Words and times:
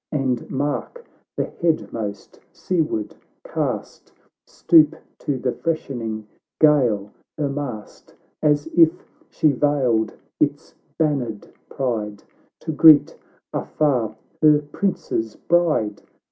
And 0.11 0.49
mark 0.49 1.05
the 1.37 1.43
headmost, 1.61 2.39
seaward 2.51 3.15
cast, 3.43 4.11
Stoop 4.47 4.95
to 5.19 5.37
the 5.37 5.51
freshening 5.51 6.25
gale 6.59 7.11
her 7.37 7.47
mast, 7.49 8.15
As 8.41 8.65
il 8.75 8.89
she 9.29 9.51
vailed 9.51 10.09
J 10.39 10.47
its 10.47 10.73
bannered 10.97 11.53
pride, 11.69 12.23
To 12.61 12.71
greet 12.71 13.15
afar 13.53 14.15
her 14.41 14.63
prince's 14.71 15.35
bride 15.35 16.01